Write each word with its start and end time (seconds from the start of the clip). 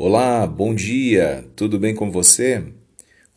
Olá, 0.00 0.46
bom 0.46 0.76
dia, 0.76 1.44
tudo 1.56 1.76
bem 1.76 1.92
com 1.92 2.08
você? 2.08 2.62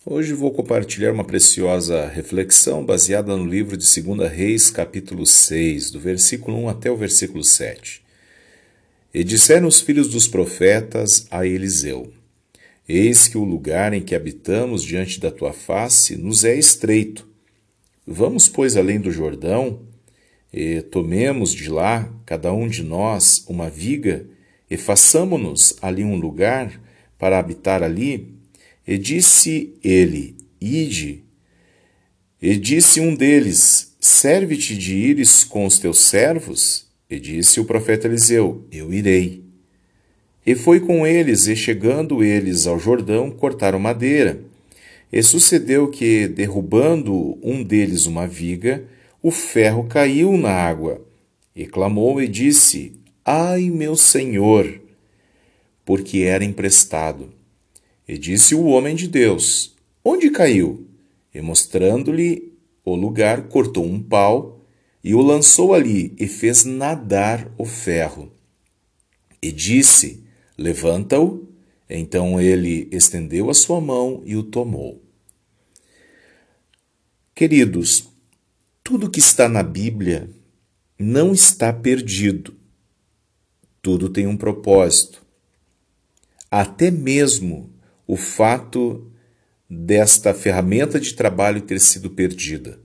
Hoje 0.05 0.31
vou 0.31 0.51
compartilhar 0.51 1.11
uma 1.11 1.23
preciosa 1.23 2.05
reflexão 2.05 2.85
baseada 2.85 3.35
no 3.35 3.47
livro 3.47 3.75
de 3.75 3.99
2 3.99 4.31
Reis, 4.31 4.69
capítulo 4.69 5.25
6, 5.25 5.89
do 5.89 5.99
versículo 5.99 6.55
1 6.65 6.69
até 6.69 6.91
o 6.91 6.95
versículo 6.95 7.43
7. 7.43 8.03
E 9.11 9.23
disseram 9.23 9.67
os 9.67 9.81
filhos 9.81 10.07
dos 10.07 10.27
profetas 10.27 11.25
a 11.31 11.47
Eliseu: 11.47 12.13
Eis 12.87 13.27
que 13.27 13.39
o 13.39 13.43
lugar 13.43 13.91
em 13.91 14.01
que 14.03 14.13
habitamos 14.13 14.83
diante 14.83 15.19
da 15.19 15.31
tua 15.31 15.53
face 15.53 16.15
nos 16.15 16.43
é 16.43 16.53
estreito. 16.53 17.27
Vamos, 18.05 18.47
pois, 18.47 18.77
além 18.77 19.01
do 19.01 19.11
Jordão, 19.11 19.81
e 20.53 20.83
tomemos 20.83 21.55
de 21.55 21.71
lá, 21.71 22.07
cada 22.23 22.53
um 22.53 22.67
de 22.67 22.83
nós, 22.83 23.43
uma 23.49 23.67
viga, 23.67 24.27
e 24.71 24.77
façamo-nos 24.77 25.75
ali 25.81 26.01
um 26.01 26.15
lugar 26.15 26.81
para 27.19 27.37
habitar 27.37 27.83
ali. 27.83 28.33
E 28.87 28.97
disse 28.97 29.73
ele: 29.83 30.37
Ide. 30.61 31.25
E 32.41 32.55
disse 32.55 33.01
um 33.01 33.13
deles: 33.13 33.93
Serve-te 33.99 34.77
de 34.77 34.95
ires 34.95 35.43
com 35.43 35.65
os 35.65 35.77
teus 35.77 35.99
servos? 35.99 36.87
E 37.09 37.19
disse 37.19 37.59
o 37.59 37.65
profeta 37.65 38.07
Eliseu: 38.07 38.65
Eu 38.71 38.93
irei. 38.93 39.43
E 40.45 40.55
foi 40.55 40.79
com 40.79 41.05
eles, 41.05 41.47
e 41.47 41.55
chegando 41.55 42.23
eles 42.23 42.65
ao 42.65 42.79
Jordão, 42.79 43.29
cortaram 43.29 43.77
madeira. 43.77 44.41
E 45.11 45.21
sucedeu 45.21 45.89
que, 45.89 46.29
derrubando 46.29 47.37
um 47.43 47.61
deles 47.61 48.05
uma 48.05 48.25
viga, 48.25 48.85
o 49.21 49.31
ferro 49.31 49.83
caiu 49.83 50.37
na 50.37 50.51
água. 50.51 51.05
E 51.53 51.65
clamou 51.65 52.21
e 52.21 52.27
disse: 52.29 53.00
Ai, 53.23 53.69
meu 53.69 53.95
senhor! 53.95 54.81
Porque 55.85 56.19
era 56.19 56.43
emprestado. 56.43 57.31
E 58.07 58.17
disse 58.17 58.55
o 58.55 58.65
homem 58.65 58.95
de 58.95 59.07
Deus: 59.07 59.75
Onde 60.03 60.31
caiu? 60.31 60.87
E 61.33 61.39
mostrando-lhe 61.39 62.51
o 62.83 62.95
lugar, 62.95 63.47
cortou 63.47 63.85
um 63.85 64.01
pau 64.01 64.59
e 65.03 65.13
o 65.13 65.21
lançou 65.21 65.73
ali 65.73 66.15
e 66.19 66.27
fez 66.27 66.65
nadar 66.65 67.51
o 67.57 67.65
ferro. 67.65 68.31
E 69.41 69.51
disse: 69.51 70.23
Levanta-o. 70.57 71.47
Então 71.89 72.39
ele 72.39 72.87
estendeu 72.91 73.49
a 73.49 73.53
sua 73.53 73.81
mão 73.81 74.23
e 74.25 74.35
o 74.35 74.43
tomou. 74.43 75.01
Queridos, 77.35 78.09
tudo 78.83 79.09
que 79.09 79.19
está 79.19 79.49
na 79.49 79.61
Bíblia 79.61 80.29
não 80.97 81.33
está 81.33 81.73
perdido. 81.73 82.60
Tudo 83.81 84.09
tem 84.09 84.27
um 84.27 84.37
propósito. 84.37 85.21
Até 86.49 86.91
mesmo 86.91 87.69
o 88.05 88.15
fato 88.15 89.09
desta 89.69 90.33
ferramenta 90.33 90.99
de 90.99 91.13
trabalho 91.13 91.61
ter 91.61 91.79
sido 91.79 92.09
perdida. 92.09 92.79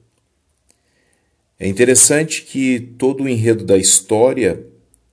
É 1.58 1.66
interessante 1.66 2.42
que 2.42 2.78
todo 2.98 3.25
o 3.25 3.28
enredo 3.28 3.64
da 3.64 3.77
história 3.77 4.64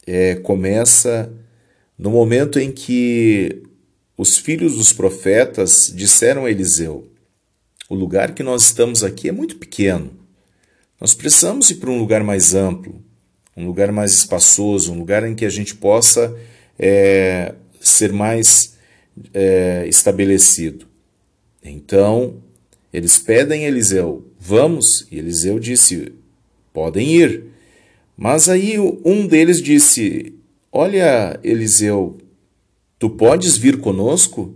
é, 0.06 0.36
começa 0.36 1.34
no 1.98 2.12
momento 2.12 2.60
em 2.60 2.72
que 2.72 3.64
os 4.18 4.38
filhos 4.38 4.76
dos 4.76 4.94
profetas 4.94 5.92
disseram 5.96 6.46
a 6.46 6.52
Eliseu: 6.52 7.08
O 7.90 7.96
lugar 7.96 8.36
que 8.36 8.44
nós 8.44 8.64
estamos 8.64 9.04
aqui 9.04 9.30
é 9.30 9.32
muito 9.32 9.58
pequeno. 9.58 10.12
Nós 11.00 11.14
precisamos 11.14 11.70
ir 11.70 11.76
para 11.76 11.90
um 11.90 12.00
lugar 12.00 12.24
mais 12.24 12.54
amplo, 12.54 13.03
um 13.56 13.66
lugar 13.66 13.92
mais 13.92 14.12
espaçoso, 14.12 14.92
um 14.92 15.00
lugar 15.00 15.28
em 15.28 15.36
que 15.36 15.46
a 15.46 15.50
gente 15.50 15.76
possa 15.76 16.36
é, 16.78 17.54
ser 17.80 18.12
mais 18.12 18.76
é, 19.34 19.86
estabelecido. 19.88 20.88
Então, 21.64 22.36
eles 22.92 23.18
pedem 23.18 23.66
a 23.66 23.68
Eliseu: 23.68 24.26
Vamos? 24.40 25.08
E 25.12 25.18
Eliseu 25.18 25.60
disse: 25.60 26.14
Podem 26.74 27.14
ir. 27.14 27.46
Mas 28.18 28.50
aí 28.50 28.78
um 28.80 29.28
deles 29.28 29.62
disse: 29.62 30.36
Olha, 30.72 31.40
Eliseu, 31.44 32.18
tu 33.00 33.10
podes 33.10 33.58
vir 33.58 33.80
conosco? 33.80 34.56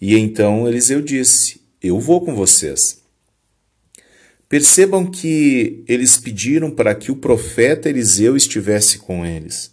E 0.00 0.16
então 0.16 0.68
Eliseu 0.68 1.02
disse: 1.02 1.60
Eu 1.82 1.98
vou 1.98 2.20
com 2.20 2.34
vocês. 2.34 2.99
Percebam 4.50 5.06
que 5.06 5.82
eles 5.88 6.18
pediram 6.18 6.70
para 6.70 6.94
que 6.94 7.10
o 7.10 7.16
profeta 7.16 7.88
Eliseu 7.88 8.36
estivesse 8.36 8.98
com 8.98 9.24
eles. 9.24 9.72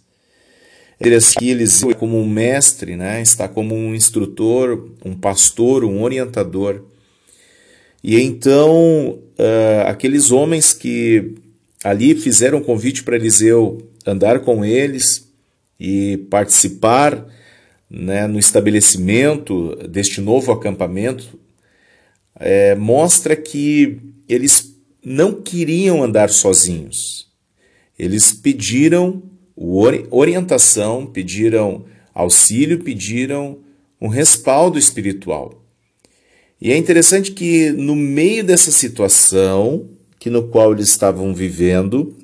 Que 0.98 1.50
Eliseu, 1.50 1.94
como 1.94 2.18
um 2.18 2.26
mestre, 2.26 2.96
né, 2.96 3.20
está 3.20 3.46
como 3.46 3.74
um 3.74 3.94
instrutor, 3.94 4.88
um 5.04 5.14
pastor, 5.14 5.84
um 5.84 6.02
orientador. 6.02 6.82
E 8.02 8.18
então, 8.18 9.18
uh, 9.38 9.86
aqueles 9.86 10.30
homens 10.30 10.72
que 10.72 11.34
ali 11.84 12.14
fizeram 12.14 12.58
um 12.58 12.64
convite 12.64 13.02
para 13.02 13.16
Eliseu 13.16 13.86
andar 14.06 14.40
com 14.40 14.64
eles, 14.64 15.28
e 15.78 16.16
participar 16.30 17.24
né, 17.88 18.26
no 18.26 18.38
estabelecimento 18.38 19.76
deste 19.88 20.20
novo 20.20 20.50
acampamento 20.50 21.38
é, 22.38 22.74
mostra 22.74 23.34
que 23.36 23.98
eles 24.28 24.74
não 25.04 25.40
queriam 25.42 26.02
andar 26.02 26.30
sozinhos. 26.30 27.28
Eles 27.98 28.32
pediram 28.32 29.22
orientação, 30.10 31.06
pediram 31.06 31.84
auxílio, 32.14 32.82
pediram 32.84 33.58
um 34.00 34.08
respaldo 34.08 34.78
espiritual. 34.78 35.64
E 36.60 36.72
é 36.72 36.76
interessante 36.76 37.32
que 37.32 37.70
no 37.70 37.96
meio 37.96 38.44
dessa 38.44 38.70
situação 38.70 39.88
que 40.18 40.28
no 40.28 40.48
qual 40.48 40.72
eles 40.72 40.88
estavam 40.88 41.32
vivendo, 41.32 42.16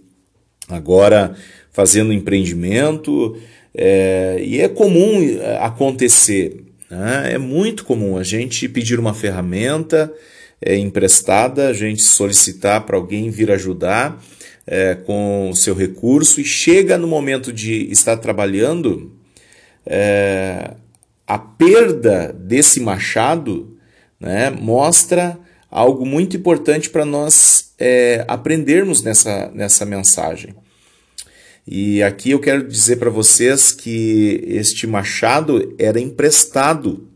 agora 0.68 1.36
fazendo 1.70 2.12
empreendimento, 2.12 3.36
é, 3.74 4.42
e 4.44 4.60
é 4.60 4.68
comum 4.68 5.22
é, 5.22 5.58
acontecer, 5.58 6.63
né? 6.90 7.32
é 7.32 7.38
muito 7.38 7.84
comum 7.84 8.16
a 8.16 8.22
gente 8.22 8.68
pedir 8.68 8.98
uma 8.98 9.14
ferramenta 9.14 10.12
é, 10.60 10.76
emprestada, 10.76 11.68
a 11.68 11.72
gente 11.72 12.02
solicitar 12.02 12.82
para 12.82 12.96
alguém 12.96 13.30
vir 13.30 13.50
ajudar 13.50 14.22
é, 14.66 14.94
com 14.94 15.50
o 15.50 15.54
seu 15.54 15.74
recurso 15.74 16.40
e 16.40 16.44
chega 16.44 16.96
no 16.96 17.06
momento 17.06 17.52
de 17.52 17.90
estar 17.90 18.16
trabalhando, 18.16 19.12
é, 19.86 20.72
a 21.26 21.38
perda 21.38 22.32
desse 22.32 22.80
machado 22.80 23.76
né, 24.18 24.50
mostra 24.50 25.38
algo 25.70 26.06
muito 26.06 26.36
importante 26.36 26.88
para 26.88 27.04
nós 27.04 27.74
é, 27.78 28.24
aprendermos 28.28 29.02
nessa, 29.02 29.50
nessa 29.52 29.84
mensagem. 29.84 30.54
E 31.66 32.02
aqui 32.02 32.30
eu 32.30 32.40
quero 32.40 32.66
dizer 32.68 32.96
para 32.96 33.08
vocês 33.08 33.72
que 33.72 34.42
este 34.46 34.86
machado 34.86 35.74
era 35.78 35.98
emprestado. 35.98 37.08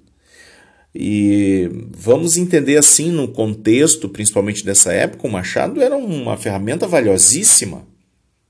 E 0.94 1.70
vamos 1.94 2.36
entender 2.36 2.78
assim, 2.78 3.10
no 3.10 3.28
contexto, 3.28 4.08
principalmente 4.08 4.64
dessa 4.64 4.92
época, 4.92 5.26
o 5.26 5.30
machado 5.30 5.82
era 5.82 5.96
uma 5.96 6.36
ferramenta 6.36 6.86
valiosíssima. 6.86 7.86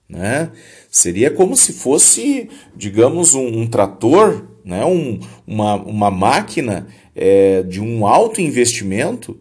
Né? 0.09 0.51
Seria 0.91 1.31
como 1.31 1.57
se 1.57 1.73
fosse, 1.73 2.49
digamos, 2.77 3.35
um, 3.35 3.63
um 3.63 3.67
trator, 3.67 4.47
né? 4.65 4.85
um, 4.85 5.19
uma, 5.47 5.75
uma 5.75 6.11
máquina 6.11 6.87
é, 7.15 7.63
de 7.65 7.81
um 7.81 8.07
alto 8.07 8.41
investimento 8.41 9.39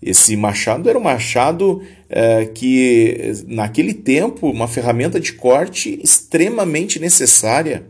esse 0.00 0.36
machado 0.36 0.88
era 0.88 0.98
um 0.98 1.02
machado 1.02 1.82
é, 2.08 2.46
que, 2.46 3.44
naquele 3.46 3.92
tempo, 3.92 4.48
uma 4.48 4.68
ferramenta 4.68 5.18
de 5.18 5.32
corte 5.32 5.98
extremamente 6.02 7.00
necessária. 7.00 7.86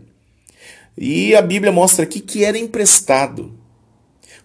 E 0.97 1.35
a 1.37 1.43
Bíblia 1.43 1.71
mostra 1.71 2.05
aqui 2.05 2.21
que 2.21 2.45
era 2.45 2.59
emprestado. 2.59 3.53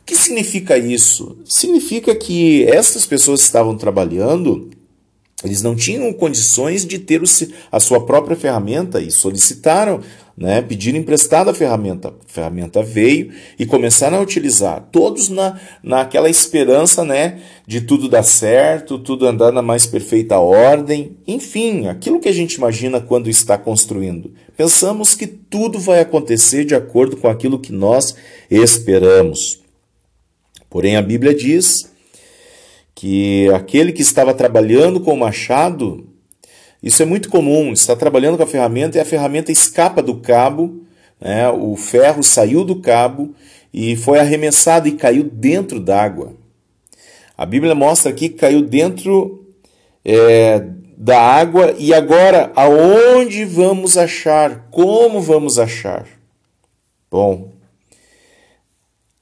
O 0.01 0.05
que 0.05 0.15
significa 0.15 0.77
isso? 0.77 1.37
Significa 1.45 2.13
que 2.13 2.65
essas 2.65 3.05
pessoas 3.05 3.39
que 3.39 3.45
estavam 3.45 3.77
trabalhando, 3.77 4.69
eles 5.41 5.61
não 5.61 5.75
tinham 5.75 6.11
condições 6.11 6.85
de 6.85 6.99
ter 6.99 7.21
a 7.71 7.79
sua 7.79 8.05
própria 8.05 8.35
ferramenta 8.35 9.01
e 9.01 9.09
solicitaram 9.09 10.01
né, 10.35 10.61
pediram 10.61 10.97
emprestada 10.97 11.51
a 11.51 11.53
ferramenta. 11.53 12.09
A 12.09 12.13
ferramenta 12.27 12.81
veio 12.81 13.31
e 13.57 13.65
começaram 13.65 14.17
a 14.17 14.21
utilizar, 14.21 14.87
todos 14.91 15.29
na, 15.29 15.59
naquela 15.83 16.29
esperança 16.29 17.03
né, 17.03 17.41
de 17.67 17.81
tudo 17.81 18.09
dar 18.09 18.23
certo, 18.23 18.97
tudo 18.97 19.27
andar 19.27 19.51
na 19.51 19.61
mais 19.61 19.85
perfeita 19.85 20.39
ordem, 20.39 21.17
enfim, 21.27 21.87
aquilo 21.87 22.19
que 22.19 22.29
a 22.29 22.33
gente 22.33 22.55
imagina 22.55 22.99
quando 22.99 23.29
está 23.29 23.57
construindo. 23.57 24.33
Pensamos 24.57 25.15
que 25.15 25.27
tudo 25.27 25.79
vai 25.79 25.99
acontecer 25.99 26.65
de 26.65 26.75
acordo 26.75 27.15
com 27.17 27.27
aquilo 27.27 27.59
que 27.59 27.71
nós 27.71 28.15
esperamos. 28.49 29.61
Porém, 30.69 30.95
a 30.95 31.01
Bíblia 31.01 31.35
diz 31.35 31.91
que 32.95 33.47
aquele 33.49 33.91
que 33.91 34.01
estava 34.01 34.33
trabalhando 34.33 34.99
com 34.99 35.13
o 35.13 35.17
machado 35.17 36.12
isso 36.83 37.01
é 37.01 37.05
muito 37.05 37.29
comum, 37.29 37.71
está 37.71 37.95
trabalhando 37.95 38.35
com 38.35 38.43
a 38.43 38.47
ferramenta 38.47 38.97
e 38.97 39.01
a 39.01 39.05
ferramenta 39.05 39.53
escapa 39.53 40.01
do 40.01 40.17
cabo, 40.17 40.83
né, 41.19 41.49
o 41.49 41.77
ferro 41.77 42.21
saiu 42.21 42.65
do 42.65 42.81
cabo 42.81 43.33
e 43.73 43.95
foi 43.95 44.19
arremessado 44.19 44.89
e 44.89 44.91
caiu 44.91 45.23
dentro 45.23 45.79
d'água. 45.79 46.33
A 47.37 47.45
Bíblia 47.45 47.73
mostra 47.73 48.11
aqui 48.11 48.27
que 48.27 48.35
caiu 48.35 48.61
dentro 48.61 49.47
é, 50.03 50.67
da 50.97 51.19
água 51.19 51.73
e 51.79 51.93
agora 51.93 52.51
aonde 52.55 53.45
vamos 53.45 53.97
achar? 53.97 54.67
Como 54.69 55.21
vamos 55.21 55.57
achar? 55.57 56.05
Bom, 57.09 57.49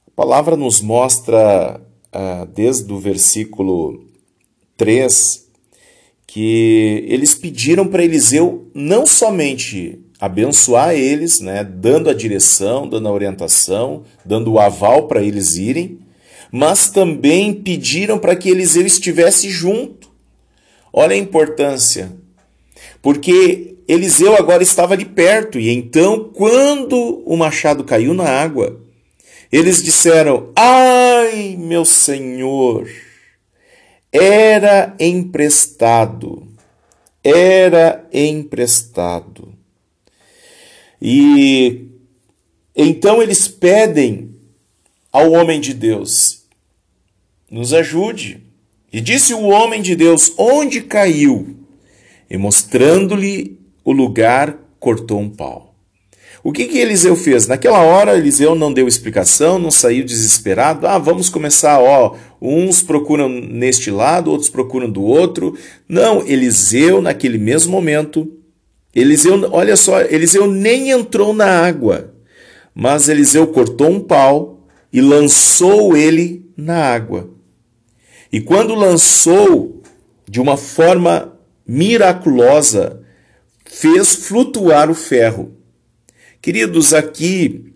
a 0.06 0.10
palavra 0.16 0.56
nos 0.56 0.80
mostra 0.80 1.80
ah, 2.12 2.46
desde 2.52 2.92
o 2.92 2.98
versículo 2.98 4.04
3 4.76 5.48
que 6.32 7.04
eles 7.08 7.34
pediram 7.34 7.86
para 7.86 8.02
Eliseu 8.02 8.66
não 8.74 9.04
somente 9.04 9.98
abençoar 10.18 10.94
eles, 10.94 11.40
né, 11.40 11.62
dando 11.62 12.08
a 12.08 12.14
direção, 12.14 12.88
dando 12.88 13.06
a 13.06 13.12
orientação, 13.12 14.04
dando 14.24 14.50
o 14.50 14.58
aval 14.58 15.06
para 15.06 15.22
eles 15.22 15.56
irem, 15.56 15.98
mas 16.50 16.88
também 16.88 17.52
pediram 17.52 18.18
para 18.18 18.34
que 18.34 18.48
Eliseu 18.48 18.86
estivesse 18.86 19.50
junto. 19.50 20.10
Olha 20.90 21.12
a 21.12 21.18
importância. 21.18 22.10
Porque 23.02 23.76
Eliseu 23.86 24.34
agora 24.34 24.62
estava 24.62 24.94
ali 24.94 25.04
perto, 25.04 25.58
e 25.58 25.68
então, 25.68 26.30
quando 26.32 27.22
o 27.26 27.36
machado 27.36 27.84
caiu 27.84 28.14
na 28.14 28.24
água, 28.24 28.80
eles 29.52 29.82
disseram: 29.82 30.50
Ai, 30.56 31.56
meu 31.58 31.84
senhor, 31.84 32.88
era 34.12 34.94
emprestado, 35.00 36.46
era 37.24 38.06
emprestado. 38.12 39.54
E 41.00 41.86
então 42.76 43.22
eles 43.22 43.48
pedem 43.48 44.34
ao 45.10 45.32
homem 45.32 45.60
de 45.60 45.72
Deus: 45.72 46.44
nos 47.50 47.72
ajude. 47.72 48.42
E 48.92 49.00
disse 49.00 49.32
o 49.32 49.48
homem 49.48 49.80
de 49.80 49.96
Deus: 49.96 50.32
onde 50.36 50.82
caiu? 50.82 51.56
E 52.28 52.36
mostrando-lhe 52.36 53.58
o 53.84 53.92
lugar, 53.92 54.58
cortou 54.78 55.20
um 55.20 55.30
pau. 55.30 55.74
O 56.44 56.50
que, 56.50 56.66
que 56.66 56.78
Eliseu 56.78 57.14
fez? 57.14 57.46
Naquela 57.46 57.80
hora, 57.80 58.16
Eliseu 58.16 58.54
não 58.54 58.72
deu 58.72 58.88
explicação, 58.88 59.58
não 59.58 59.70
saiu 59.70 60.04
desesperado. 60.04 60.86
Ah, 60.86 60.98
vamos 60.98 61.28
começar, 61.28 61.78
ó, 61.80 62.16
uns 62.42 62.82
procuram 62.82 63.28
neste 63.28 63.88
lado, 63.88 64.30
outros 64.30 64.50
procuram 64.50 64.90
do 64.90 65.02
outro. 65.02 65.56
Não, 65.88 66.26
Eliseu, 66.26 67.00
naquele 67.00 67.38
mesmo 67.38 67.70
momento, 67.70 68.30
Eliseu, 68.92 69.48
olha 69.52 69.76
só, 69.76 70.00
Eliseu 70.02 70.50
nem 70.50 70.90
entrou 70.90 71.32
na 71.32 71.46
água, 71.46 72.12
mas 72.74 73.08
Eliseu 73.08 73.46
cortou 73.46 73.88
um 73.88 74.00
pau 74.00 74.66
e 74.92 75.00
lançou 75.00 75.96
ele 75.96 76.44
na 76.56 76.76
água. 76.76 77.30
E 78.32 78.40
quando 78.40 78.74
lançou 78.74 79.80
de 80.28 80.40
uma 80.40 80.56
forma 80.56 81.38
miraculosa, 81.66 83.02
fez 83.64 84.14
flutuar 84.14 84.90
o 84.90 84.94
ferro. 84.94 85.56
Queridos, 86.40 86.92
aqui 86.92 87.72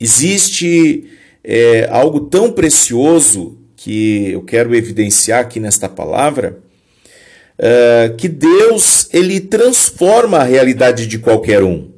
existe 0.00 1.04
é, 1.44 1.88
algo 1.90 2.20
tão 2.22 2.50
precioso 2.50 3.59
que 3.82 4.32
eu 4.32 4.42
quero 4.42 4.74
evidenciar 4.74 5.40
aqui 5.40 5.58
nesta 5.58 5.88
palavra, 5.88 6.58
é, 7.56 8.14
que 8.18 8.28
Deus 8.28 9.08
ele 9.10 9.40
transforma 9.40 10.36
a 10.36 10.42
realidade 10.42 11.06
de 11.06 11.18
qualquer 11.18 11.62
um. 11.62 11.90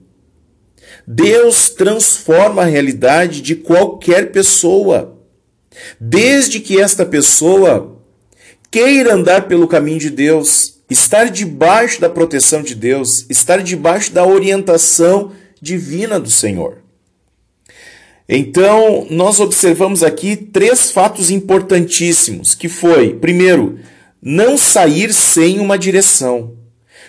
Deus 1.04 1.70
transforma 1.70 2.62
a 2.62 2.66
realidade 2.66 3.40
de 3.40 3.56
qualquer 3.56 4.30
pessoa, 4.30 5.18
desde 5.98 6.60
que 6.60 6.80
esta 6.80 7.04
pessoa 7.04 8.00
queira 8.70 9.14
andar 9.14 9.48
pelo 9.48 9.66
caminho 9.66 9.98
de 9.98 10.10
Deus, 10.10 10.84
estar 10.88 11.30
debaixo 11.30 12.00
da 12.00 12.08
proteção 12.08 12.62
de 12.62 12.76
Deus, 12.76 13.26
estar 13.28 13.60
debaixo 13.60 14.12
da 14.12 14.24
orientação 14.24 15.32
divina 15.60 16.20
do 16.20 16.30
Senhor. 16.30 16.78
Então, 18.34 19.06
nós 19.10 19.40
observamos 19.40 20.02
aqui 20.02 20.36
três 20.36 20.90
fatos 20.90 21.30
importantíssimos, 21.30 22.54
que 22.54 22.66
foi, 22.66 23.12
primeiro, 23.12 23.78
não 24.22 24.56
sair 24.56 25.12
sem 25.12 25.60
uma 25.60 25.78
direção. 25.78 26.54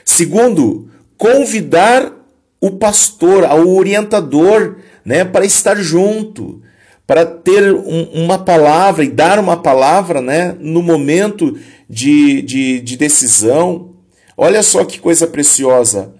Segundo, 0.03 0.89
convidar 1.17 2.11
o 2.59 2.71
pastor, 2.71 3.45
o 3.45 3.77
orientador, 3.77 4.79
né, 5.05 5.23
para 5.23 5.45
estar 5.45 5.77
junto, 5.77 6.61
para 7.07 7.25
ter 7.25 7.73
um, 7.73 8.03
uma 8.25 8.39
palavra 8.39 9.05
e 9.05 9.09
dar 9.09 9.39
uma 9.39 9.55
palavra 9.55 10.21
né, 10.21 10.53
no 10.59 10.83
momento 10.83 11.57
de, 11.89 12.41
de, 12.41 12.81
de 12.81 12.97
decisão. 12.97 13.91
Olha 14.35 14.61
só 14.61 14.83
que 14.83 14.99
coisa 14.99 15.25
preciosa. 15.25 16.13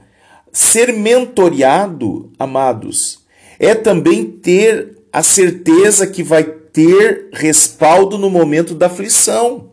Ser 0.49 0.93
mentoreado, 0.93 2.31
amados, 2.39 3.22
é 3.59 3.75
também 3.75 4.25
ter 4.25 4.97
a 5.11 5.21
certeza 5.21 6.07
que 6.07 6.23
vai 6.23 6.43
ter 6.43 7.29
respaldo 7.31 8.17
no 8.17 8.29
momento 8.29 8.73
da 8.73 8.87
aflição. 8.87 9.69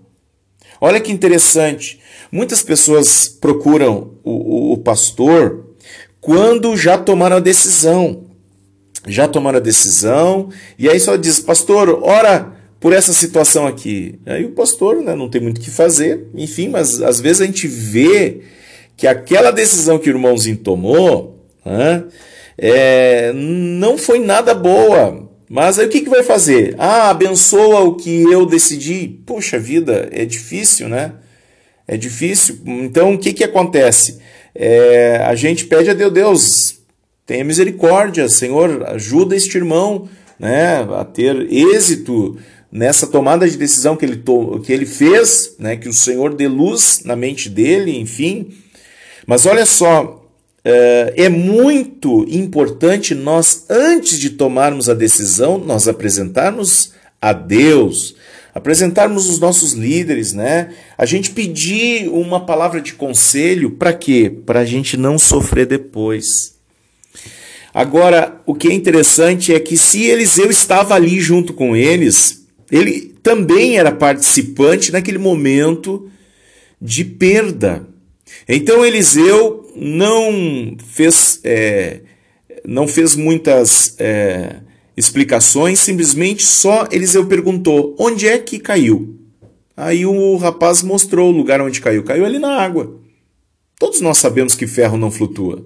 Olha 0.80 1.00
que 1.00 1.12
interessante. 1.12 2.00
Muitas 2.30 2.62
pessoas 2.62 3.28
procuram 3.28 4.12
o, 4.22 4.30
o, 4.30 4.72
o 4.74 4.78
pastor 4.78 5.66
quando 6.20 6.76
já 6.76 6.98
tomaram 6.98 7.36
a 7.36 7.40
decisão. 7.40 8.24
Já 9.06 9.26
tomaram 9.26 9.56
a 9.56 9.62
decisão, 9.62 10.50
e 10.78 10.86
aí 10.86 11.00
só 11.00 11.16
diz, 11.16 11.40
pastor, 11.40 12.00
ora 12.02 12.52
por 12.78 12.92
essa 12.92 13.14
situação 13.14 13.66
aqui. 13.66 14.18
Aí 14.26 14.44
o 14.44 14.50
pastor 14.50 14.96
né, 14.96 15.14
não 15.14 15.28
tem 15.28 15.40
muito 15.40 15.56
o 15.56 15.60
que 15.60 15.70
fazer, 15.70 16.26
enfim, 16.34 16.68
mas 16.68 17.00
às 17.00 17.18
vezes 17.18 17.40
a 17.40 17.46
gente 17.46 17.66
vê 17.66 18.42
que 18.96 19.06
aquela 19.06 19.50
decisão 19.50 19.98
que 19.98 20.10
o 20.10 20.12
irmãozinho 20.12 20.58
tomou 20.58 21.46
né, 21.64 22.04
é, 22.62 23.32
não 23.32 23.96
foi 23.96 24.18
nada 24.18 24.52
boa. 24.52 25.28
Mas 25.48 25.78
aí 25.78 25.86
o 25.86 25.88
que, 25.88 26.02
que 26.02 26.10
vai 26.10 26.22
fazer? 26.22 26.76
Ah, 26.78 27.10
abençoa 27.10 27.80
o 27.80 27.96
que 27.96 28.22
eu 28.30 28.44
decidi. 28.44 29.08
Puxa 29.26 29.58
vida, 29.58 30.08
é 30.12 30.24
difícil, 30.24 30.88
né? 30.88 31.14
É 31.88 31.96
difícil. 31.96 32.60
Então 32.64 33.14
o 33.14 33.18
que, 33.18 33.32
que 33.32 33.42
acontece? 33.42 34.20
É, 34.54 35.16
a 35.24 35.34
gente 35.34 35.64
pede 35.64 35.90
a 35.90 35.94
Deus, 35.94 36.12
Deus, 36.12 36.80
tenha 37.26 37.44
misericórdia, 37.44 38.28
Senhor, 38.28 38.84
ajuda 38.88 39.34
este 39.34 39.56
irmão 39.56 40.08
né, 40.38 40.86
a 40.98 41.04
ter 41.04 41.52
êxito 41.52 42.36
nessa 42.70 43.06
tomada 43.06 43.48
de 43.48 43.56
decisão 43.56 43.96
que 43.96 44.04
ele, 44.04 44.16
to 44.16 44.60
que 44.64 44.72
ele 44.72 44.86
fez, 44.86 45.54
né, 45.58 45.76
que 45.76 45.88
o 45.88 45.92
Senhor 45.92 46.34
dê 46.34 46.46
luz 46.46 47.02
na 47.04 47.16
mente 47.16 47.48
dele, 47.48 47.98
enfim. 47.98 48.52
Mas 49.26 49.46
olha 49.46 49.66
só, 49.66 50.19
é, 50.64 51.14
é 51.16 51.28
muito 51.28 52.26
importante 52.28 53.14
nós, 53.14 53.64
antes 53.68 54.18
de 54.18 54.30
tomarmos 54.30 54.88
a 54.88 54.94
decisão, 54.94 55.58
nós 55.58 55.88
apresentarmos 55.88 56.92
a 57.20 57.32
Deus, 57.32 58.14
apresentarmos 58.54 59.28
os 59.28 59.38
nossos 59.38 59.72
líderes, 59.72 60.32
né? 60.32 60.74
A 60.98 61.06
gente 61.06 61.30
pedir 61.30 62.08
uma 62.08 62.44
palavra 62.44 62.80
de 62.80 62.94
conselho 62.94 63.70
para 63.72 63.92
quê? 63.92 64.32
Para 64.44 64.60
a 64.60 64.64
gente 64.64 64.96
não 64.96 65.18
sofrer 65.18 65.66
depois. 65.66 66.54
Agora, 67.72 68.40
o 68.44 68.54
que 68.54 68.68
é 68.68 68.72
interessante 68.72 69.54
é 69.54 69.60
que 69.60 69.76
se 69.76 70.04
Eliseu 70.04 70.50
estava 70.50 70.94
ali 70.94 71.20
junto 71.20 71.54
com 71.54 71.76
eles, 71.76 72.44
ele 72.70 73.14
também 73.22 73.78
era 73.78 73.92
participante 73.92 74.90
naquele 74.90 75.18
momento 75.18 76.10
de 76.80 77.04
perda. 77.04 77.86
Então 78.48 78.84
Eliseu 78.84 79.59
não 79.74 80.76
fez, 80.84 81.40
é, 81.44 82.00
não 82.64 82.86
fez 82.86 83.14
muitas 83.14 83.96
é, 83.98 84.56
explicações, 84.96 85.78
simplesmente 85.80 86.42
só 86.42 86.88
Eliseu 86.90 87.26
perguntou: 87.26 87.96
onde 87.98 88.26
é 88.26 88.38
que 88.38 88.58
caiu? 88.58 89.18
Aí 89.76 90.04
o 90.04 90.36
rapaz 90.36 90.82
mostrou 90.82 91.30
o 91.30 91.36
lugar 91.36 91.60
onde 91.60 91.80
caiu. 91.80 92.04
Caiu 92.04 92.26
ali 92.26 92.38
na 92.38 92.60
água. 92.60 93.00
Todos 93.78 94.02
nós 94.02 94.18
sabemos 94.18 94.54
que 94.54 94.66
ferro 94.66 94.98
não 94.98 95.10
flutua. 95.10 95.64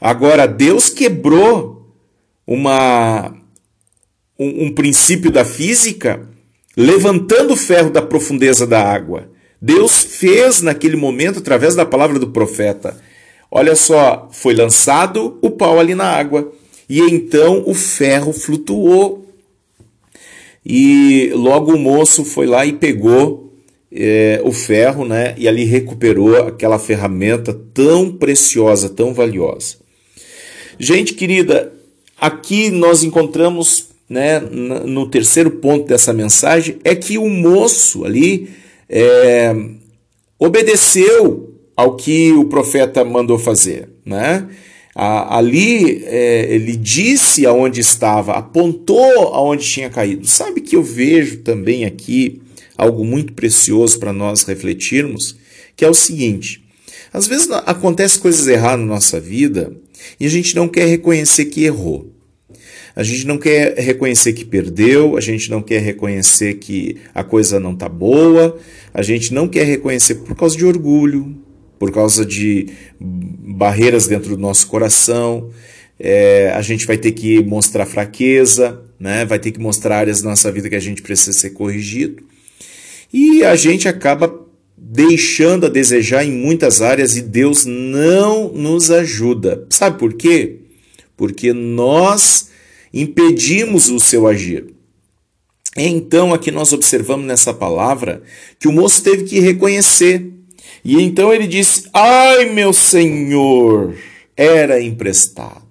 Agora, 0.00 0.46
Deus 0.46 0.88
quebrou 0.88 1.94
uma, 2.44 3.32
um, 4.36 4.64
um 4.66 4.74
princípio 4.74 5.30
da 5.30 5.44
física 5.44 6.28
levantando 6.76 7.52
o 7.52 7.56
ferro 7.56 7.90
da 7.90 8.02
profundeza 8.02 8.66
da 8.66 8.82
água. 8.82 9.30
Deus 9.60 10.02
fez 10.02 10.62
naquele 10.62 10.96
momento 10.96 11.40
através 11.40 11.74
da 11.74 11.84
palavra 11.84 12.18
do 12.18 12.30
profeta. 12.30 12.96
Olha 13.50 13.76
só, 13.76 14.28
foi 14.32 14.54
lançado 14.54 15.38
o 15.42 15.50
pau 15.50 15.78
ali 15.78 15.94
na 15.94 16.04
água 16.04 16.52
e 16.88 17.00
então 17.00 17.64
o 17.66 17.74
ferro 17.74 18.32
flutuou. 18.32 19.26
E 20.64 21.30
logo 21.34 21.74
o 21.74 21.78
moço 21.78 22.24
foi 22.24 22.46
lá 22.46 22.64
e 22.64 22.72
pegou 22.72 23.52
é, 23.92 24.40
o 24.44 24.52
ferro, 24.52 25.04
né? 25.04 25.34
E 25.36 25.48
ali 25.48 25.64
recuperou 25.64 26.36
aquela 26.36 26.78
ferramenta 26.78 27.52
tão 27.74 28.12
preciosa, 28.12 28.88
tão 28.88 29.12
valiosa. 29.12 29.76
Gente 30.78 31.14
querida, 31.14 31.72
aqui 32.18 32.70
nós 32.70 33.02
encontramos, 33.02 33.88
né, 34.08 34.40
no 34.40 35.08
terceiro 35.10 35.50
ponto 35.50 35.86
dessa 35.86 36.12
mensagem, 36.12 36.78
é 36.84 36.94
que 36.94 37.18
o 37.18 37.28
moço 37.28 38.04
ali 38.04 38.48
é, 38.90 39.54
obedeceu 40.38 41.54
ao 41.76 41.96
que 41.96 42.32
o 42.32 42.46
profeta 42.46 43.04
mandou 43.04 43.38
fazer, 43.38 43.88
né? 44.04 44.46
ali 44.94 46.04
é, 46.04 46.52
ele 46.52 46.76
disse 46.76 47.46
aonde 47.46 47.80
estava, 47.80 48.34
apontou 48.34 49.32
aonde 49.34 49.64
tinha 49.64 49.88
caído. 49.88 50.26
Sabe 50.26 50.60
que 50.60 50.76
eu 50.76 50.82
vejo 50.82 51.38
também 51.38 51.84
aqui 51.84 52.42
algo 52.76 53.04
muito 53.04 53.32
precioso 53.32 53.98
para 53.98 54.12
nós 54.12 54.42
refletirmos, 54.42 55.36
que 55.76 55.84
é 55.84 55.88
o 55.88 55.94
seguinte: 55.94 56.62
às 57.12 57.26
vezes 57.26 57.48
acontecem 57.50 58.20
coisas 58.20 58.46
erradas 58.46 58.80
na 58.80 58.94
nossa 58.94 59.20
vida 59.20 59.72
e 60.18 60.26
a 60.26 60.28
gente 60.28 60.54
não 60.54 60.68
quer 60.68 60.86
reconhecer 60.86 61.46
que 61.46 61.64
errou. 61.64 62.10
A 63.00 63.02
gente 63.02 63.26
não 63.26 63.38
quer 63.38 63.78
reconhecer 63.78 64.34
que 64.34 64.44
perdeu, 64.44 65.16
a 65.16 65.22
gente 65.22 65.50
não 65.50 65.62
quer 65.62 65.80
reconhecer 65.80 66.56
que 66.56 66.98
a 67.14 67.24
coisa 67.24 67.58
não 67.58 67.72
está 67.72 67.88
boa, 67.88 68.58
a 68.92 69.00
gente 69.00 69.32
não 69.32 69.48
quer 69.48 69.64
reconhecer 69.64 70.16
por 70.16 70.36
causa 70.36 70.54
de 70.54 70.66
orgulho, 70.66 71.34
por 71.78 71.90
causa 71.90 72.26
de 72.26 72.68
barreiras 73.00 74.06
dentro 74.06 74.36
do 74.36 74.42
nosso 74.42 74.66
coração. 74.66 75.48
É, 75.98 76.52
a 76.54 76.60
gente 76.60 76.86
vai 76.86 76.98
ter 76.98 77.12
que 77.12 77.42
mostrar 77.42 77.86
fraqueza, 77.86 78.82
né? 78.98 79.24
vai 79.24 79.38
ter 79.38 79.52
que 79.52 79.58
mostrar 79.58 80.00
áreas 80.00 80.20
da 80.20 80.28
nossa 80.28 80.52
vida 80.52 80.68
que 80.68 80.76
a 80.76 80.78
gente 80.78 81.00
precisa 81.00 81.32
ser 81.32 81.54
corrigido. 81.54 82.22
E 83.10 83.42
a 83.42 83.56
gente 83.56 83.88
acaba 83.88 84.30
deixando 84.76 85.64
a 85.64 85.70
desejar 85.70 86.22
em 86.22 86.32
muitas 86.32 86.82
áreas 86.82 87.16
e 87.16 87.22
Deus 87.22 87.64
não 87.64 88.52
nos 88.52 88.90
ajuda. 88.90 89.64
Sabe 89.70 89.98
por 89.98 90.12
quê? 90.12 90.58
Porque 91.16 91.54
nós 91.54 92.50
impedimos 92.92 93.88
o 93.88 94.00
seu 94.00 94.26
agir. 94.26 94.74
Então, 95.76 96.34
aqui 96.34 96.50
nós 96.50 96.72
observamos 96.72 97.26
nessa 97.26 97.54
palavra 97.54 98.22
que 98.58 98.66
o 98.66 98.72
moço 98.72 99.02
teve 99.02 99.24
que 99.24 99.38
reconhecer. 99.38 100.28
E 100.84 101.00
então 101.00 101.32
ele 101.32 101.46
disse: 101.46 101.88
Ai, 101.92 102.46
meu 102.46 102.72
senhor, 102.72 103.94
era 104.36 104.82
emprestado. 104.82 105.70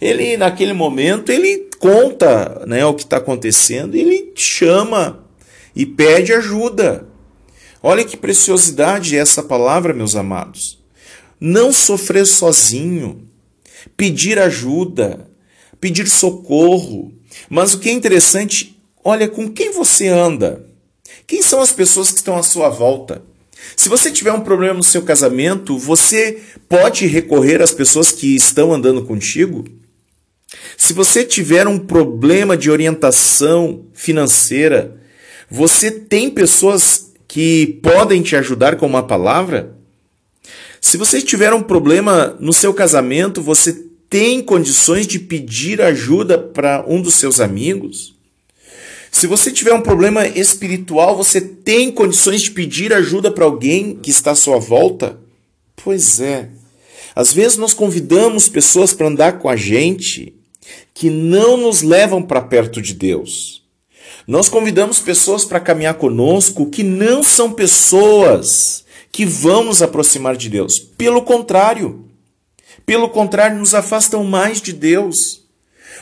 Ele, 0.00 0.36
naquele 0.36 0.72
momento, 0.72 1.30
ele 1.30 1.68
conta 1.78 2.64
né, 2.66 2.84
o 2.84 2.94
que 2.94 3.04
está 3.04 3.18
acontecendo, 3.18 3.94
ele 3.94 4.32
chama 4.34 5.24
e 5.76 5.86
pede 5.86 6.32
ajuda. 6.32 7.06
Olha 7.80 8.04
que 8.04 8.16
preciosidade 8.16 9.16
é 9.16 9.20
essa 9.20 9.42
palavra, 9.42 9.94
meus 9.94 10.16
amados. 10.16 10.82
Não 11.40 11.72
sofrer 11.72 12.26
sozinho, 12.26 13.28
pedir 13.96 14.38
ajuda, 14.38 15.28
pedir 15.82 16.08
socorro. 16.08 17.12
Mas 17.50 17.74
o 17.74 17.80
que 17.80 17.90
é 17.90 17.92
interessante, 17.92 18.80
olha 19.04 19.28
com 19.28 19.50
quem 19.50 19.72
você 19.72 20.06
anda. 20.06 20.64
Quem 21.26 21.42
são 21.42 21.60
as 21.60 21.72
pessoas 21.72 22.12
que 22.12 22.18
estão 22.18 22.36
à 22.38 22.42
sua 22.42 22.68
volta? 22.68 23.20
Se 23.76 23.88
você 23.88 24.10
tiver 24.12 24.32
um 24.32 24.40
problema 24.40 24.74
no 24.74 24.82
seu 24.84 25.02
casamento, 25.02 25.76
você 25.76 26.40
pode 26.68 27.06
recorrer 27.06 27.60
às 27.60 27.72
pessoas 27.72 28.12
que 28.12 28.36
estão 28.36 28.72
andando 28.72 29.04
contigo? 29.04 29.64
Se 30.76 30.92
você 30.92 31.24
tiver 31.24 31.66
um 31.66 31.80
problema 31.80 32.56
de 32.56 32.70
orientação 32.70 33.86
financeira, 33.92 35.00
você 35.50 35.90
tem 35.90 36.30
pessoas 36.30 37.12
que 37.26 37.80
podem 37.82 38.22
te 38.22 38.36
ajudar 38.36 38.76
com 38.76 38.86
uma 38.86 39.02
palavra? 39.02 39.76
Se 40.80 40.96
você 40.96 41.20
tiver 41.20 41.52
um 41.52 41.62
problema 41.62 42.36
no 42.38 42.52
seu 42.52 42.72
casamento, 42.72 43.42
você 43.42 43.91
tem 44.12 44.42
condições 44.42 45.06
de 45.06 45.18
pedir 45.18 45.80
ajuda 45.80 46.36
para 46.36 46.84
um 46.86 47.00
dos 47.00 47.14
seus 47.14 47.40
amigos? 47.40 48.14
Se 49.10 49.26
você 49.26 49.50
tiver 49.50 49.72
um 49.72 49.80
problema 49.80 50.28
espiritual, 50.28 51.16
você 51.16 51.40
tem 51.40 51.90
condições 51.90 52.42
de 52.42 52.50
pedir 52.50 52.92
ajuda 52.92 53.30
para 53.30 53.46
alguém 53.46 53.94
que 53.96 54.10
está 54.10 54.32
à 54.32 54.34
sua 54.34 54.58
volta? 54.58 55.18
Pois 55.82 56.20
é. 56.20 56.50
Às 57.16 57.32
vezes 57.32 57.56
nós 57.56 57.72
convidamos 57.72 58.50
pessoas 58.50 58.92
para 58.92 59.06
andar 59.06 59.38
com 59.38 59.48
a 59.48 59.56
gente 59.56 60.34
que 60.92 61.08
não 61.08 61.56
nos 61.56 61.80
levam 61.80 62.22
para 62.22 62.42
perto 62.42 62.82
de 62.82 62.92
Deus. 62.92 63.62
Nós 64.26 64.46
convidamos 64.46 65.00
pessoas 65.00 65.42
para 65.42 65.58
caminhar 65.58 65.94
conosco 65.94 66.66
que 66.66 66.82
não 66.82 67.22
são 67.22 67.50
pessoas 67.50 68.84
que 69.10 69.24
vão 69.24 69.64
nos 69.64 69.80
aproximar 69.80 70.36
de 70.36 70.50
Deus. 70.50 70.78
Pelo 70.78 71.22
contrário, 71.22 72.11
pelo 72.84 73.08
contrário, 73.08 73.58
nos 73.58 73.74
afastam 73.74 74.24
mais 74.24 74.60
de 74.60 74.72
Deus. 74.72 75.42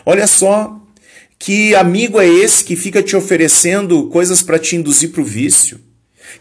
Olha 0.04 0.26
só, 0.26 0.80
que 1.38 1.74
amigo 1.74 2.20
é 2.20 2.28
esse 2.28 2.64
que 2.64 2.76
fica 2.76 3.02
te 3.02 3.16
oferecendo 3.16 4.08
coisas 4.08 4.42
para 4.42 4.58
te 4.58 4.76
induzir 4.76 5.10
para 5.10 5.22
o 5.22 5.24
vício? 5.24 5.80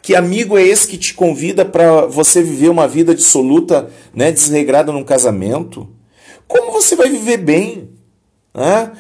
Que 0.01 0.15
amigo 0.15 0.58
é 0.58 0.63
esse 0.63 0.88
que 0.88 0.98
te 0.98 1.13
convida 1.13 1.65
para 1.65 2.05
você 2.05 2.43
viver 2.43 2.69
uma 2.69 2.88
vida 2.88 3.15
dissoluta, 3.15 3.89
né, 4.13 4.31
desregrada 4.31 4.91
num 4.91 5.03
casamento? 5.03 5.89
Como 6.48 6.72
você 6.72 6.96
vai 6.96 7.10
viver 7.10 7.38
bem? 7.38 7.89
Né? 8.53 8.91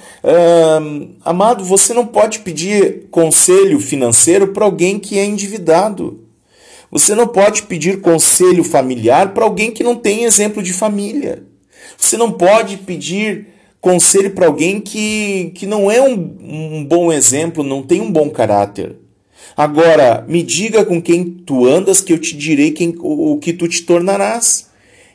amado, 1.25 1.65
você 1.65 1.93
não 1.93 2.05
pode 2.05 2.39
pedir 2.39 3.07
conselho 3.09 3.79
financeiro 3.79 4.49
para 4.49 4.63
alguém 4.65 4.99
que 4.99 5.17
é 5.17 5.25
endividado. 5.25 6.28
Você 6.91 7.13
não 7.13 7.27
pode 7.27 7.63
pedir 7.63 8.01
conselho 8.01 8.63
familiar 8.63 9.33
para 9.33 9.43
alguém 9.43 9.71
que 9.71 9.83
não 9.83 9.95
tem 9.95 10.23
exemplo 10.23 10.63
de 10.63 10.73
família. 10.73 11.43
Você 11.97 12.17
não 12.17 12.31
pode 12.31 12.77
pedir 12.77 13.47
conselho 13.79 14.31
para 14.31 14.47
alguém 14.47 14.79
que, 14.79 15.51
que 15.55 15.65
não 15.65 15.89
é 15.89 16.01
um, 16.01 16.13
um 16.41 16.85
bom 16.85 17.11
exemplo, 17.11 17.63
não 17.63 17.83
tem 17.83 18.01
um 18.01 18.11
bom 18.11 18.29
caráter. 18.29 18.95
Agora, 19.55 20.25
me 20.27 20.41
diga 20.41 20.85
com 20.85 21.01
quem 21.01 21.23
tu 21.25 21.65
andas, 21.65 22.01
que 22.01 22.13
eu 22.13 22.17
te 22.17 22.35
direi 22.35 22.71
quem, 22.71 22.95
o, 22.99 23.33
o 23.33 23.37
que 23.37 23.53
tu 23.53 23.67
te 23.67 23.83
tornarás. 23.83 24.68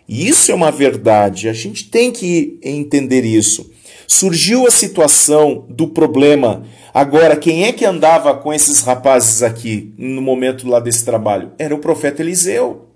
Isso 0.09 0.53
é 0.53 0.55
uma 0.55 0.71
verdade, 0.71 1.49
a 1.49 1.53
gente 1.53 1.89
tem 1.89 2.13
que 2.13 2.59
entender 2.63 3.25
isso. 3.25 3.71
Surgiu 4.07 4.67
a 4.67 4.71
situação 4.71 5.67
do 5.69 5.89
problema. 5.89 6.65
Agora, 6.93 7.37
quem 7.37 7.65
é 7.65 7.73
que 7.73 7.85
andava 7.85 8.35
com 8.35 8.53
esses 8.53 8.83
rapazes 8.83 9.43
aqui 9.43 9.95
no 9.97 10.21
momento 10.21 10.69
lá 10.69 10.79
desse 10.79 11.05
trabalho? 11.05 11.53
Era 11.59 11.75
o 11.75 11.79
profeta 11.79 12.23
Eliseu. 12.23 12.91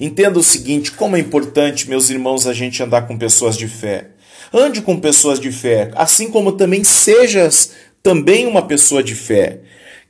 Entenda 0.00 0.38
o 0.38 0.42
seguinte: 0.42 0.92
como 0.92 1.16
é 1.16 1.20
importante, 1.20 1.88
meus 1.88 2.10
irmãos, 2.10 2.46
a 2.46 2.52
gente 2.52 2.82
andar 2.82 3.02
com 3.02 3.18
pessoas 3.18 3.56
de 3.56 3.68
fé. 3.68 4.10
Ande 4.52 4.82
com 4.82 4.98
pessoas 4.98 5.38
de 5.38 5.52
fé, 5.52 5.92
assim 5.94 6.28
como 6.28 6.52
também 6.52 6.82
sejas 6.82 7.70
também 8.02 8.46
uma 8.46 8.62
pessoa 8.62 9.02
de 9.02 9.14
fé. 9.14 9.60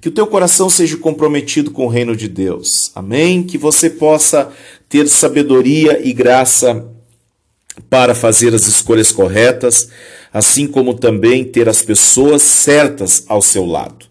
Que 0.00 0.08
o 0.08 0.12
teu 0.12 0.26
coração 0.26 0.70
seja 0.70 0.96
comprometido 0.96 1.70
com 1.70 1.84
o 1.84 1.88
reino 1.88 2.16
de 2.16 2.26
Deus. 2.26 2.90
Amém? 2.94 3.42
Que 3.42 3.58
você 3.58 3.90
possa 3.90 4.50
ter 4.90 5.08
sabedoria 5.08 6.00
e 6.04 6.12
graça 6.12 6.84
para 7.88 8.12
fazer 8.12 8.52
as 8.52 8.66
escolhas 8.66 9.12
corretas, 9.12 9.88
assim 10.32 10.66
como 10.66 10.94
também 10.94 11.44
ter 11.44 11.68
as 11.68 11.80
pessoas 11.80 12.42
certas 12.42 13.24
ao 13.28 13.40
seu 13.40 13.64
lado. 13.64 14.06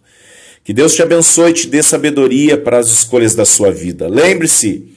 Que 0.63 0.73
Deus 0.73 0.95
te 0.95 1.01
abençoe 1.01 1.51
e 1.51 1.53
te 1.53 1.67
dê 1.67 1.83
sabedoria 1.83 2.57
para 2.57 2.77
as 2.77 2.87
escolhas 2.87 3.35
da 3.35 3.45
sua 3.45 3.71
vida. 3.71 4.07
Lembre-se, 4.07 4.87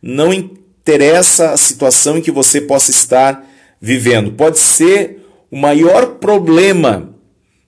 não 0.00 0.32
interessa 0.32 1.50
a 1.50 1.56
situação 1.56 2.18
em 2.18 2.22
que 2.22 2.30
você 2.30 2.60
possa 2.60 2.92
estar 2.92 3.44
vivendo, 3.80 4.32
pode 4.32 4.58
ser 4.58 5.20
o 5.50 5.56
maior 5.56 6.18
problema 6.18 7.13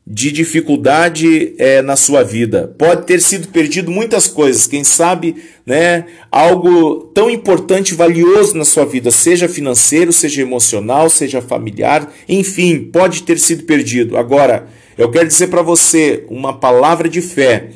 de 0.07 0.31
dificuldade 0.31 1.55
é, 1.59 1.83
na 1.83 1.97
sua 1.97 2.23
vida. 2.23 2.73
Pode 2.79 3.07
ter 3.07 3.21
sido 3.21 3.49
perdido 3.49 3.91
muitas 3.91 4.29
coisas, 4.29 4.69
quem 4.69 4.85
sabe, 4.85 5.35
né, 5.67 6.07
algo 6.31 7.11
tão 7.13 7.29
importante, 7.29 7.93
valioso 7.93 8.57
na 8.57 8.65
sua 8.65 8.85
vida, 8.85 9.11
seja 9.11 9.49
financeiro, 9.49 10.13
seja 10.13 10.43
emocional, 10.43 11.11
seja 11.11 11.43
familiar, 11.43 12.13
enfim, 12.29 12.85
pode 12.85 13.25
ter 13.25 13.37
sido 13.37 13.65
perdido. 13.65 14.17
Agora, 14.17 14.69
eu 14.97 15.11
quero 15.11 15.27
dizer 15.27 15.49
para 15.49 15.63
você 15.63 16.25
uma 16.29 16.57
palavra 16.57 17.09
de 17.09 17.21
fé. 17.21 17.71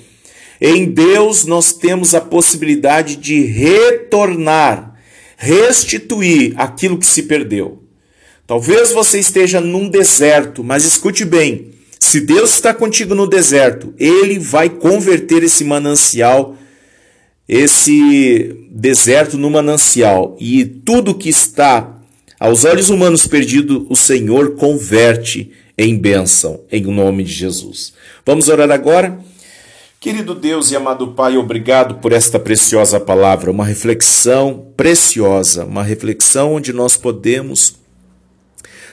Em 0.61 0.85
Deus 0.85 1.45
nós 1.45 1.73
temos 1.73 2.15
a 2.15 2.21
possibilidade 2.21 3.17
de 3.17 3.43
retornar, 3.43 4.95
restituir 5.37 6.55
aquilo 6.57 6.99
que 6.99 7.07
se 7.07 7.25
perdeu. 7.25 7.83
Talvez 8.47 8.93
você 8.93 9.19
esteja 9.19 9.61
num 9.61 9.89
deserto, 9.89 10.63
mas 10.63 10.85
escute 10.85 11.25
bem 11.25 11.80
se 12.01 12.23
Deus 12.23 12.55
está 12.55 12.73
contigo 12.73 13.15
no 13.15 13.27
deserto, 13.27 13.93
ele 13.99 14.39
vai 14.39 14.71
converter 14.71 15.43
esse 15.43 15.63
manancial, 15.63 16.57
esse 17.47 18.67
deserto 18.71 19.37
no 19.37 19.51
manancial. 19.51 20.35
E 20.41 20.65
tudo 20.65 21.15
que 21.15 21.29
está 21.29 22.01
aos 22.41 22.65
olhos 22.65 22.89
humanos 22.89 23.27
perdido, 23.27 23.87
o 23.91 23.95
Senhor 23.95 24.57
converte 24.57 25.53
em 25.77 25.97
bênção, 25.97 26.63
em 26.73 26.83
nome 26.83 27.23
de 27.23 27.33
Jesus. 27.33 27.93
Vamos 28.25 28.49
orar 28.49 28.71
agora? 28.71 29.21
Querido 30.01 30.35
Deus 30.35 30.71
e 30.71 30.77
amado 30.77 31.09
Pai, 31.09 31.37
obrigado 31.37 31.97
por 31.97 32.13
esta 32.13 32.39
preciosa 32.39 32.99
palavra, 32.99 33.51
uma 33.51 33.67
reflexão 33.67 34.73
preciosa, 34.75 35.67
uma 35.67 35.83
reflexão 35.83 36.55
onde 36.55 36.73
nós 36.73 36.97
podemos 36.97 37.75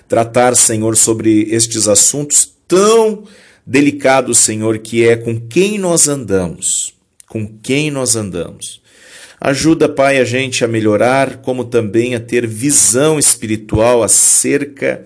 tratar, 0.10 0.54
Senhor, 0.58 0.98
sobre 0.98 1.44
estes 1.44 1.88
assuntos 1.88 2.57
tão 2.68 3.24
delicados, 3.66 4.40
Senhor, 4.40 4.80
que 4.80 5.08
é 5.08 5.16
com 5.16 5.40
quem 5.40 5.78
nós 5.78 6.08
andamos. 6.08 6.94
Com 7.28 7.48
quem 7.60 7.92
nós 7.92 8.16
andamos. 8.16 8.82
Ajuda, 9.40 9.88
Pai, 9.88 10.18
a 10.18 10.26
gente 10.26 10.66
a 10.66 10.68
melhorar, 10.68 11.38
como 11.38 11.64
também 11.64 12.16
a 12.16 12.20
ter 12.20 12.48
visão 12.48 13.20
espiritual 13.20 14.02
acerca 14.02 15.06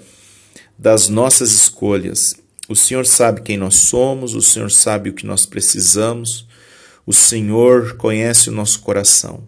das 0.78 1.10
nossas 1.10 1.52
escolhas. 1.52 2.36
O 2.70 2.76
Senhor 2.76 3.06
sabe 3.06 3.42
quem 3.42 3.58
nós 3.58 3.76
somos, 3.76 4.34
o 4.34 4.42
Senhor 4.42 4.72
sabe 4.72 5.10
o 5.10 5.14
que 5.14 5.26
nós 5.26 5.46
precisamos, 5.46 6.48
o 7.06 7.12
Senhor 7.12 7.98
conhece 7.98 8.50
o 8.50 8.54
nosso 8.54 8.80
coração. 8.80 9.44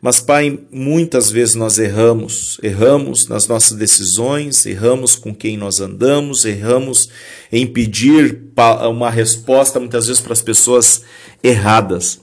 Mas, 0.00 0.20
Pai, 0.20 0.58
muitas 0.70 1.30
vezes 1.30 1.54
nós 1.54 1.78
erramos, 1.78 2.58
erramos 2.62 3.26
nas 3.26 3.48
nossas 3.48 3.76
decisões, 3.76 4.64
erramos 4.64 5.16
com 5.16 5.34
quem 5.34 5.56
nós 5.56 5.80
andamos, 5.80 6.44
erramos 6.44 7.08
em 7.50 7.66
pedir 7.66 8.40
uma 8.88 9.10
resposta 9.10 9.80
muitas 9.80 10.06
vezes 10.06 10.20
para 10.20 10.32
as 10.32 10.42
pessoas 10.42 11.02
erradas. 11.42 12.20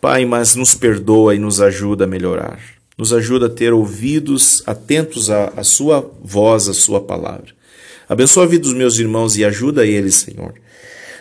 Pai, 0.00 0.24
mas 0.24 0.54
nos 0.54 0.74
perdoa 0.74 1.34
e 1.34 1.38
nos 1.38 1.60
ajuda 1.60 2.04
a 2.04 2.06
melhorar. 2.06 2.60
Nos 2.96 3.12
ajuda 3.12 3.46
a 3.46 3.50
ter 3.50 3.72
ouvidos 3.72 4.62
atentos 4.66 5.30
à, 5.30 5.52
à 5.56 5.64
Sua 5.64 6.10
voz, 6.22 6.68
à 6.68 6.74
Sua 6.74 7.00
palavra. 7.00 7.54
Abençoa 8.08 8.44
a 8.44 8.46
vida 8.46 8.64
dos 8.64 8.74
meus 8.74 8.98
irmãos 8.98 9.36
e 9.36 9.44
ajuda 9.44 9.86
eles, 9.86 10.16
Senhor. 10.16 10.54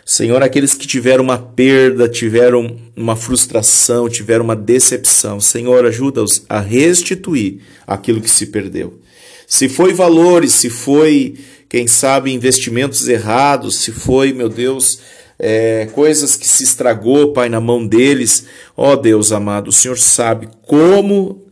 Senhor, 0.06 0.44
aqueles 0.44 0.74
que 0.74 0.86
tiveram 0.86 1.24
uma 1.24 1.38
perda, 1.38 2.10
tiveram 2.10 2.78
uma 2.96 3.16
frustração, 3.16 4.10
tiveram 4.10 4.44
uma 4.44 4.56
decepção, 4.56 5.40
Senhor, 5.40 5.86
ajuda-os 5.86 6.44
a 6.50 6.60
restituir 6.60 7.60
aquilo 7.88 8.20
que 8.20 8.30
se 8.30 8.48
perdeu. 8.48 9.00
Se 9.48 9.70
foi 9.70 9.94
valores, 9.94 10.54
se 10.54 10.70
foi, 10.70 11.36
quem 11.70 11.88
sabe, 11.88 12.34
investimentos 12.34 13.08
errados, 13.08 13.80
se 13.80 13.92
foi, 13.92 14.34
meu 14.34 14.50
Deus, 14.50 15.00
é, 15.40 15.88
coisas 15.94 16.36
que 16.36 16.48
se 16.48 16.64
estragou, 16.64 17.34
Pai, 17.34 17.50
na 17.50 17.60
mão 17.60 17.86
deles, 17.86 18.46
ó 18.76 18.96
Deus 18.96 19.32
amado, 19.32 19.70
o 19.70 19.74
Senhor 19.74 19.98
sabe 19.98 20.50
como 20.66 21.43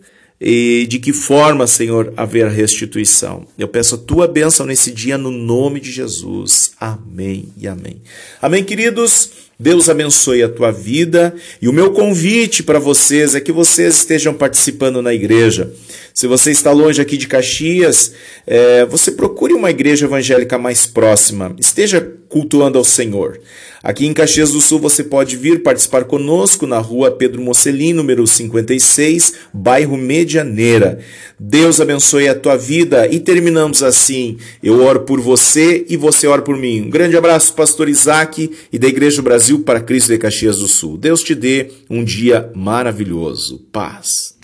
e 0.43 0.87
de 0.89 0.97
que 0.97 1.13
forma, 1.13 1.67
Senhor, 1.67 2.11
haver 2.17 2.47
restituição. 2.47 3.45
Eu 3.59 3.67
peço 3.67 3.93
a 3.93 3.97
tua 3.99 4.27
bênção 4.27 4.65
nesse 4.65 4.91
dia 4.91 5.15
no 5.15 5.29
nome 5.29 5.79
de 5.79 5.91
Jesus. 5.91 6.71
Amém 6.79 7.49
e 7.55 7.67
amém. 7.67 8.01
Amém, 8.41 8.63
queridos. 8.63 9.29
Deus 9.59 9.87
abençoe 9.87 10.41
a 10.41 10.49
tua 10.49 10.71
vida 10.71 11.35
e 11.61 11.69
o 11.69 11.73
meu 11.73 11.91
convite 11.91 12.63
para 12.63 12.79
vocês 12.79 13.35
é 13.35 13.39
que 13.39 13.51
vocês 13.51 13.97
estejam 13.97 14.33
participando 14.33 15.03
na 15.03 15.13
igreja. 15.13 15.71
Se 16.15 16.25
você 16.25 16.49
está 16.49 16.71
longe 16.71 16.99
aqui 16.99 17.15
de 17.15 17.27
Caxias, 17.27 18.11
é, 18.47 18.83
você 18.87 19.11
procure 19.11 19.53
uma 19.53 19.69
igreja 19.69 20.07
evangélica 20.07 20.57
mais 20.57 20.87
próxima. 20.87 21.55
Esteja 21.59 22.11
cultuando 22.31 22.77
ao 22.77 22.83
Senhor. 22.83 23.39
Aqui 23.83 24.07
em 24.07 24.13
Caxias 24.13 24.51
do 24.51 24.61
Sul 24.61 24.79
você 24.79 25.03
pode 25.03 25.35
vir 25.35 25.61
participar 25.61 26.05
conosco 26.05 26.65
na 26.65 26.79
rua 26.79 27.11
Pedro 27.11 27.41
Mocelin, 27.41 27.93
número 27.93 28.25
56, 28.25 29.33
bairro 29.53 29.97
Medianeira. 29.97 30.99
Deus 31.37 31.81
abençoe 31.81 32.29
a 32.29 32.35
tua 32.35 32.55
vida 32.55 33.07
e 33.07 33.19
terminamos 33.19 33.83
assim. 33.83 34.37
Eu 34.63 34.81
oro 34.83 35.01
por 35.01 35.19
você 35.19 35.85
e 35.89 35.97
você 35.97 36.25
ora 36.25 36.41
por 36.41 36.57
mim. 36.57 36.83
Um 36.83 36.89
grande 36.89 37.17
abraço, 37.17 37.53
pastor 37.53 37.89
Isaac 37.89 38.49
e 38.71 38.79
da 38.79 38.87
Igreja 38.87 39.21
Brasil 39.21 39.59
para 39.59 39.81
Cristo 39.81 40.13
de 40.13 40.17
Caxias 40.17 40.59
do 40.59 40.67
Sul. 40.67 40.97
Deus 40.97 41.21
te 41.21 41.35
dê 41.35 41.69
um 41.89 42.03
dia 42.03 42.49
maravilhoso. 42.55 43.59
Paz. 43.71 44.40